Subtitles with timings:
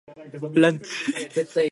[0.59, 0.89] ランチ